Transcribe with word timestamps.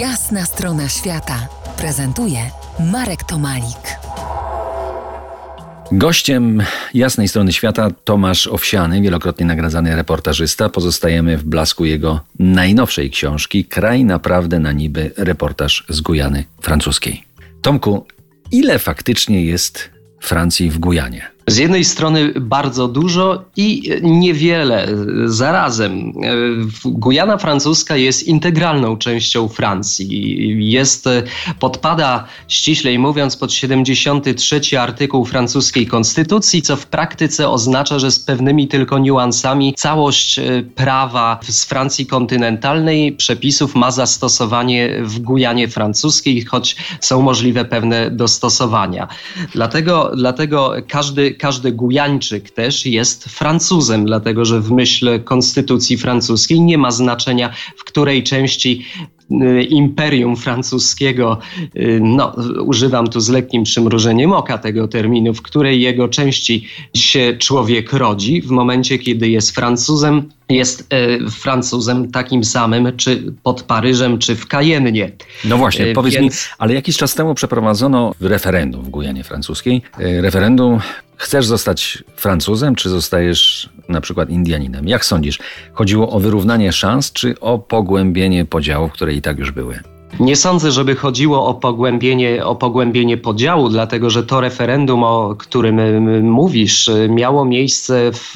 Jasna 0.00 0.44
strona 0.44 0.88
świata 0.88 1.48
prezentuje 1.76 2.38
Marek 2.92 3.24
Tomalik. 3.24 3.98
Gościem 5.92 6.62
jasnej 6.94 7.28
strony 7.28 7.52
świata 7.52 7.90
Tomasz 8.04 8.46
Owsiany, 8.46 9.00
wielokrotnie 9.00 9.46
nagradzany 9.46 9.96
reportażysta. 9.96 10.68
Pozostajemy 10.68 11.36
w 11.36 11.44
blasku 11.44 11.84
jego 11.84 12.20
najnowszej 12.38 13.10
książki 13.10 13.64
Kraj 13.64 14.04
naprawdę 14.04 14.58
na 14.58 14.72
niby 14.72 15.10
reportaż 15.16 15.84
z 15.88 16.00
Gujany 16.00 16.44
francuskiej. 16.60 17.24
Tomku, 17.62 18.06
ile 18.52 18.78
faktycznie 18.78 19.44
jest 19.44 19.90
Francji 20.20 20.70
w 20.70 20.78
Gujanie? 20.78 21.35
Z 21.48 21.56
jednej 21.56 21.84
strony 21.84 22.32
bardzo 22.40 22.88
dużo 22.88 23.44
i 23.56 23.90
niewiele 24.02 24.88
zarazem. 25.24 26.12
Gujana 26.84 27.38
francuska 27.38 27.96
jest 27.96 28.22
integralną 28.22 28.96
częścią 28.96 29.48
Francji. 29.48 30.70
Jest, 30.72 31.08
podpada 31.60 32.24
ściślej 32.48 32.98
mówiąc 32.98 33.36
pod 33.36 33.52
73 33.52 34.80
artykuł 34.80 35.24
francuskiej 35.24 35.86
konstytucji, 35.86 36.62
co 36.62 36.76
w 36.76 36.86
praktyce 36.86 37.48
oznacza, 37.48 37.98
że 37.98 38.10
z 38.10 38.20
pewnymi 38.20 38.68
tylko 38.68 38.98
niuansami 38.98 39.74
całość 39.74 40.38
e, 40.38 40.62
prawa 40.74 41.40
z 41.42 41.64
Francji 41.64 42.06
kontynentalnej 42.06 43.12
przepisów 43.12 43.74
ma 43.74 43.90
zastosowanie 43.90 45.00
w 45.02 45.18
Gujanie 45.18 45.68
francuskiej, 45.68 46.44
choć 46.44 46.76
są 47.00 47.22
możliwe 47.22 47.64
pewne 47.64 48.10
dostosowania. 48.10 49.08
Dlatego, 49.52 50.12
dlatego 50.16 50.72
każdy 50.88 51.35
każdy 51.36 51.72
Gujańczyk 51.72 52.50
też 52.50 52.86
jest 52.86 53.24
Francuzem, 53.24 54.04
dlatego 54.04 54.44
że 54.44 54.60
w 54.60 54.70
myśl 54.70 55.20
konstytucji 55.24 55.96
francuskiej 55.96 56.60
nie 56.60 56.78
ma 56.78 56.90
znaczenia, 56.90 57.52
w 57.76 57.84
której 57.84 58.22
części 58.22 58.84
y, 59.30 59.62
imperium 59.62 60.36
francuskiego, 60.36 61.38
y, 61.76 62.00
no, 62.02 62.34
używam 62.64 63.06
tu 63.06 63.20
z 63.20 63.28
lekkim 63.28 63.62
przymrużeniem 63.64 64.32
oka 64.32 64.58
tego 64.58 64.88
terminu, 64.88 65.34
w 65.34 65.42
której 65.42 65.80
jego 65.80 66.08
części 66.08 66.66
się 66.94 67.36
człowiek 67.38 67.92
rodzi, 67.92 68.42
w 68.42 68.50
momencie, 68.50 68.98
kiedy 68.98 69.28
jest 69.28 69.50
Francuzem, 69.50 70.28
jest 70.48 70.86
e, 70.90 71.30
Francuzem 71.30 72.10
takim 72.10 72.44
samym, 72.44 72.96
czy 72.96 73.32
pod 73.42 73.62
Paryżem, 73.62 74.18
czy 74.18 74.36
w 74.36 74.46
Kajennie. 74.46 75.12
No 75.44 75.56
właśnie, 75.56 75.86
powiedz 75.86 76.14
Więc... 76.14 76.34
mi, 76.34 76.40
ale 76.58 76.74
jakiś 76.74 76.96
czas 76.96 77.14
temu 77.14 77.34
przeprowadzono 77.34 78.14
referendum 78.20 78.82
w 78.82 78.88
Gujanie 78.88 79.24
Francuskiej. 79.24 79.82
Referendum, 79.98 80.80
chcesz 81.16 81.46
zostać 81.46 82.04
Francuzem, 82.16 82.74
czy 82.74 82.88
zostajesz 82.88 83.70
na 83.88 84.00
przykład 84.00 84.30
Indianinem? 84.30 84.88
Jak 84.88 85.04
sądzisz, 85.04 85.38
chodziło 85.72 86.10
o 86.10 86.20
wyrównanie 86.20 86.72
szans, 86.72 87.12
czy 87.12 87.40
o 87.40 87.58
pogłębienie 87.58 88.44
podziałów, 88.44 88.92
które 88.92 89.14
i 89.14 89.22
tak 89.22 89.38
już 89.38 89.50
były? 89.50 89.95
Nie 90.20 90.36
sądzę, 90.36 90.72
żeby 90.72 90.94
chodziło 90.94 91.46
o 91.46 91.54
pogłębienie, 91.54 92.44
o 92.44 92.54
pogłębienie 92.54 93.16
podziału, 93.16 93.68
dlatego 93.68 94.10
że 94.10 94.22
to 94.22 94.40
referendum, 94.40 95.04
o 95.04 95.34
którym 95.38 95.76
mówisz, 96.22 96.90
miało 97.08 97.44
miejsce 97.44 98.10
w 98.12 98.34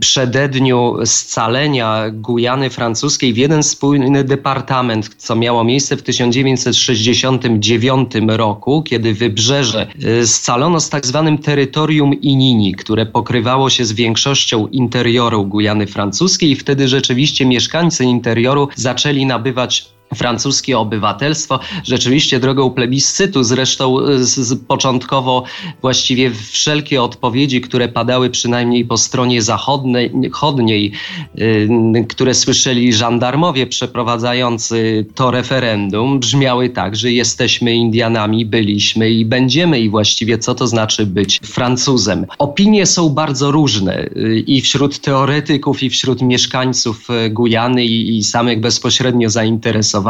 przededniu 0.00 0.96
scalenia 1.04 2.04
Gujany 2.12 2.70
Francuskiej 2.70 3.32
w 3.32 3.36
jeden 3.36 3.62
spójny 3.62 4.24
departament, 4.24 5.10
co 5.16 5.36
miało 5.36 5.64
miejsce 5.64 5.96
w 5.96 6.02
1969 6.02 8.10
roku, 8.28 8.82
kiedy 8.82 9.14
wybrzeże 9.14 9.86
y, 10.04 10.26
scalono 10.26 10.80
z 10.80 10.90
tak 10.90 11.06
zwanym 11.06 11.38
terytorium 11.38 12.14
Inini, 12.14 12.74
które 12.74 13.06
pokrywało 13.06 13.70
się 13.70 13.84
z 13.84 13.92
większością 13.92 14.66
interioru 14.66 15.44
Gujany 15.44 15.86
Francuskiej 15.86 16.50
i 16.50 16.56
wtedy 16.56 16.88
rzeczywiście 16.88 17.46
mieszkańcy 17.46 18.04
interioru 18.04 18.68
zaczęli 18.74 19.26
nabywać 19.26 19.93
francuskie 20.14 20.78
obywatelstwo. 20.78 21.60
Rzeczywiście 21.84 22.40
drogą 22.40 22.70
plebiscytu, 22.70 23.42
zresztą 23.42 23.96
z, 24.18 24.34
z, 24.34 24.66
początkowo 24.66 25.44
właściwie 25.82 26.30
wszelkie 26.30 27.02
odpowiedzi, 27.02 27.60
które 27.60 27.88
padały 27.88 28.30
przynajmniej 28.30 28.84
po 28.84 28.96
stronie 28.96 29.42
zachodniej, 29.42 30.12
chodniej, 30.32 30.92
które 32.08 32.34
słyszeli 32.34 32.92
żandarmowie 32.92 33.66
przeprowadzający 33.66 35.06
to 35.14 35.30
referendum, 35.30 36.20
brzmiały 36.20 36.68
tak, 36.70 36.96
że 36.96 37.12
jesteśmy 37.12 37.74
Indianami, 37.74 38.46
byliśmy 38.46 39.10
i 39.10 39.24
będziemy 39.24 39.80
i 39.80 39.88
właściwie 39.88 40.38
co 40.38 40.54
to 40.54 40.66
znaczy 40.66 41.06
być 41.06 41.40
Francuzem. 41.44 42.26
Opinie 42.38 42.86
są 42.86 43.08
bardzo 43.08 43.50
różne 43.50 44.04
y, 44.04 44.44
i 44.46 44.60
wśród 44.60 44.98
teoretyków, 44.98 45.82
i 45.82 45.90
wśród 45.90 46.22
mieszkańców 46.22 47.08
y, 47.10 47.30
Gujany 47.30 47.84
i, 47.84 48.16
i 48.16 48.24
samych 48.24 48.60
bezpośrednio 48.60 49.30
zainteresowanych 49.30 50.03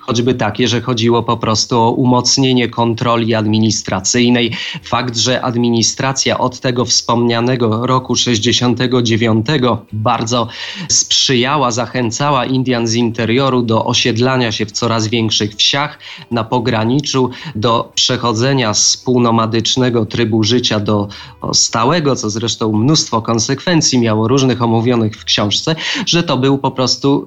choćby 0.00 0.34
takie, 0.34 0.68
że 0.68 0.80
chodziło 0.80 1.22
po 1.22 1.36
prostu 1.36 1.78
o 1.78 1.90
umocnienie 1.90 2.68
kontroli 2.68 3.34
administracyjnej. 3.34 4.52
Fakt, 4.82 5.16
że 5.16 5.42
administracja 5.42 6.38
od 6.38 6.60
tego 6.60 6.84
wspomnianego 6.84 7.86
roku 7.86 8.16
69 8.16 9.46
bardzo 9.92 10.48
sprzyjała, 10.88 11.70
zachęcała 11.70 12.46
Indian 12.46 12.86
z 12.86 12.94
interioru 12.94 13.62
do 13.62 13.84
osiedlania 13.84 14.52
się 14.52 14.66
w 14.66 14.72
coraz 14.72 15.08
większych 15.08 15.54
wsiach 15.54 15.98
na 16.30 16.44
pograniczu, 16.44 17.30
do 17.54 17.92
przechodzenia 17.94 18.74
z 18.74 18.96
półnomadycznego 18.96 20.06
trybu 20.06 20.42
życia 20.42 20.80
do 20.80 21.08
stałego, 21.52 22.16
co 22.16 22.30
zresztą 22.30 22.72
mnóstwo 22.72 23.22
konsekwencji 23.22 23.98
miało 23.98 24.28
różnych 24.28 24.62
omówionych 24.62 25.16
w 25.16 25.24
książce, 25.24 25.76
że 26.06 26.22
to 26.22 26.36
był 26.36 26.58
po 26.58 26.70
prostu, 26.70 27.24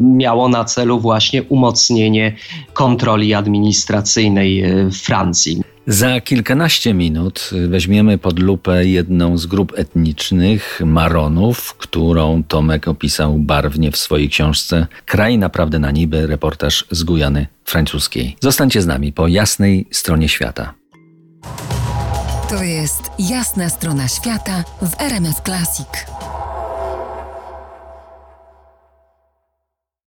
miało 0.00 0.48
na 0.48 0.64
celu 0.64 1.00
właśnie 1.06 1.42
umocnienie 1.42 2.36
kontroli 2.72 3.34
administracyjnej 3.34 4.62
e, 4.62 4.84
w 4.84 4.96
Francji. 4.96 5.62
Za 5.86 6.20
kilkanaście 6.20 6.94
minut 6.94 7.50
weźmiemy 7.68 8.18
pod 8.18 8.38
lupę 8.38 8.86
jedną 8.86 9.38
z 9.38 9.46
grup 9.46 9.72
etnicznych 9.76 10.80
Maronów, 10.84 11.74
którą 11.74 12.42
Tomek 12.48 12.88
opisał 12.88 13.38
barwnie 13.38 13.90
w 13.90 13.96
swojej 13.96 14.28
książce 14.28 14.86
Kraj 15.04 15.38
naprawdę 15.38 15.78
na 15.78 15.90
niby, 15.90 16.26
reportaż 16.26 16.84
z 16.90 17.02
Gujany 17.02 17.46
francuskiej. 17.64 18.36
Zostańcie 18.40 18.82
z 18.82 18.86
nami 18.86 19.12
po 19.12 19.28
jasnej 19.28 19.86
stronie 19.90 20.28
świata. 20.28 20.74
To 22.48 22.62
jest 22.62 23.02
jasna 23.18 23.68
strona 23.68 24.08
świata 24.08 24.64
w 24.82 25.00
RMS 25.00 25.36
Classic. 25.44 25.86